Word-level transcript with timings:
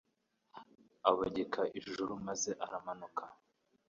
Abogeka 1.09 1.61
ijuru 1.79 2.11
maze 2.27 2.51
aramanuka 2.65 3.23